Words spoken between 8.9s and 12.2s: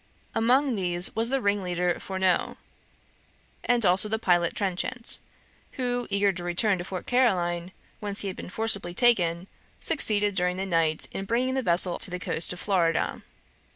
taken, succeeded during the night in bringing the vessel to the